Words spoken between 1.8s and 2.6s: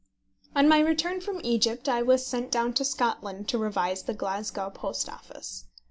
I was sent